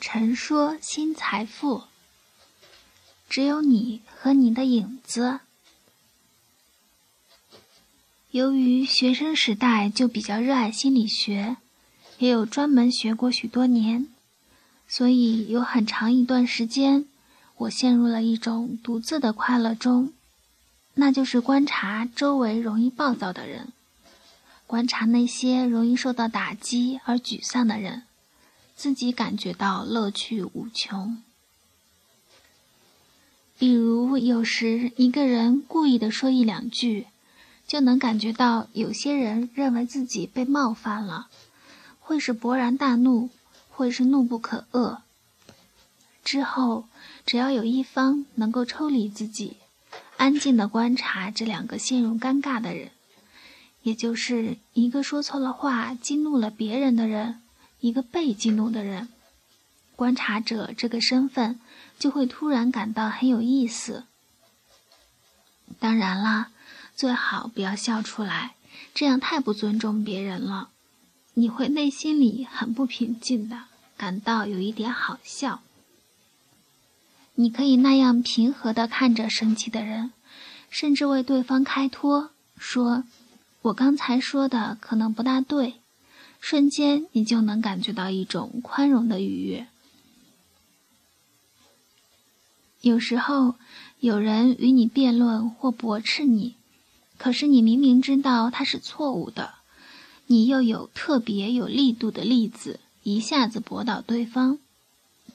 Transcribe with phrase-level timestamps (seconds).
[0.00, 1.82] 陈说新财富，
[3.28, 5.40] 只有你和你的影子。
[8.30, 11.58] 由于学生时代就比较热爱心理学，
[12.18, 14.08] 也有专门学过许多年，
[14.88, 17.04] 所以有很长一段时间，
[17.58, 20.14] 我陷入了一种独自的快乐中，
[20.94, 23.74] 那就是观察周围容易暴躁的人，
[24.66, 28.04] 观察那些容易受到打击而沮丧的人。
[28.80, 31.22] 自己感觉到乐趣无穷。
[33.58, 37.08] 比如，有时一个人故意的说一两句，
[37.66, 41.28] 就能感觉到有些人认为自己被冒犯了，
[42.00, 43.28] 会是勃然大怒，
[43.68, 45.00] 会是怒不可遏。
[46.24, 46.86] 之后，
[47.26, 49.58] 只要有一方能够抽离自己，
[50.16, 52.92] 安静的观察这两个陷入尴尬的人，
[53.82, 57.42] 也就是一个说错了话激怒了别人的人。
[57.80, 59.08] 一个被激怒的人，
[59.96, 61.58] 观察者这个身份
[61.98, 64.04] 就会突然感到很有意思。
[65.78, 66.50] 当然啦，
[66.94, 68.54] 最好不要笑出来，
[68.94, 70.68] 这样太不尊重别人了。
[71.34, 73.64] 你会内心里很不平静的，
[73.96, 75.62] 感到有一点好笑。
[77.36, 80.12] 你可以那样平和的看着生气的人，
[80.68, 83.04] 甚至为对方开脱，说
[83.62, 85.76] ：“我刚才说的可能不大对。”
[86.40, 89.68] 瞬间，你就能感觉到一种宽容的愉悦。
[92.80, 93.56] 有时候，
[94.00, 96.56] 有人与你辩论或驳斥你，
[97.18, 99.54] 可是你明明知道他是错误的，
[100.26, 104.58] 你又有特别有力度的例子，一下子驳倒对方。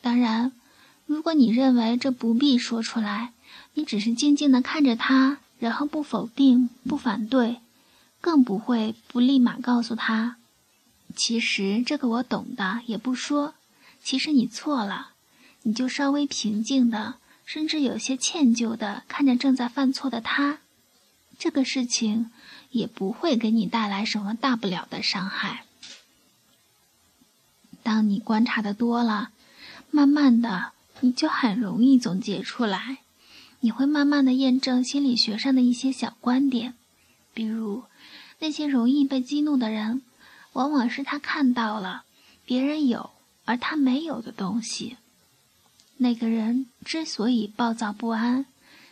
[0.00, 0.52] 当然，
[1.04, 3.34] 如果你认为这不必说出来，
[3.74, 7.58] 你只是静静的看着他，然后不否定、不反对，
[8.22, 10.38] 更不会不立马告诉他。
[11.16, 13.54] 其实这个我懂的，也不说。
[14.02, 15.12] 其实你错了，
[15.62, 17.14] 你就稍微平静的，
[17.46, 20.58] 甚至有些歉疚的看着正在犯错的他，
[21.38, 22.30] 这个事情
[22.70, 25.64] 也不会给你带来什么大不了的伤害。
[27.82, 29.30] 当你观察的多了，
[29.90, 32.98] 慢慢的你就很容易总结出来，
[33.60, 36.74] 你会慢慢的验证心理学上的一些小观点，
[37.32, 37.84] 比如
[38.40, 40.02] 那些容易被激怒的人。
[40.54, 42.04] 往往是他看到了
[42.46, 43.10] 别人有
[43.44, 44.96] 而他没有的东西。
[45.98, 48.46] 那个人之所以暴躁不安，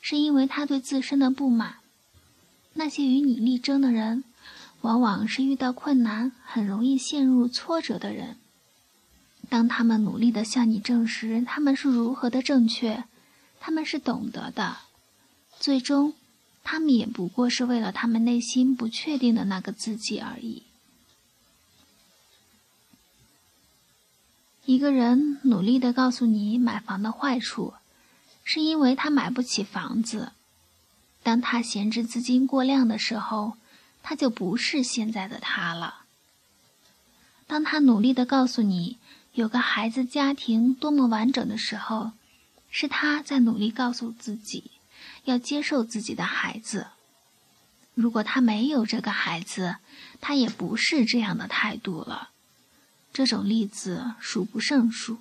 [0.00, 1.76] 是因为他对自身的不满。
[2.74, 4.24] 那些与你力争的人，
[4.82, 8.36] 往往是遇到困难很容易陷入挫折的人。
[9.48, 13.04] 当他们努力的向你证实他们是如何的正确，
[13.60, 14.76] 他们是懂得的，
[15.58, 16.14] 最终，
[16.64, 20.62] 他们也不过是为了他们内心不确定的那个自己而已。
[24.66, 27.74] 一个人努力的告诉你买房的坏处，
[28.42, 30.32] 是因为他买不起房子。
[31.22, 33.56] 当他闲置资金过量的时候，
[34.02, 36.02] 他就不是现在的他了。
[37.46, 38.98] 当他努力的告诉你
[39.34, 42.10] 有个孩子家庭多么完整的时候，
[42.68, 44.72] 是他在努力告诉自己
[45.26, 46.88] 要接受自己的孩子。
[47.94, 49.76] 如果他没有这个孩子，
[50.20, 52.30] 他也不是这样的态度了。
[53.16, 55.16] 这种例子数不胜数。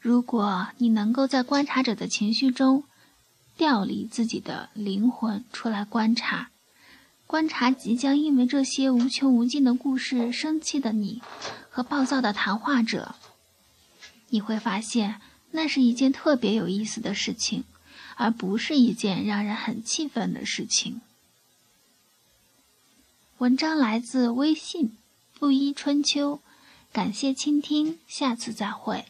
[0.00, 2.82] 如果你能够在观察者的情绪中
[3.56, 6.50] 调离自己的灵魂出来观察，
[7.28, 11.22] 观察即将因为这些无穷无尽的故事生气的你
[11.70, 13.14] 和暴躁的谈话者，
[14.30, 15.20] 你会发现
[15.52, 17.62] 那是一件特别有意思的事情，
[18.16, 21.00] 而不是一件让人很气愤的事情。
[23.36, 24.96] 文章来自微信。
[25.38, 26.40] 布衣春秋，
[26.92, 29.04] 感谢倾听，下次再会。